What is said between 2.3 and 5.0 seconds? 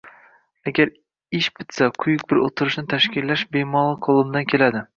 bir o‘tirishni tashkillash bemalol qo‘limdan keladi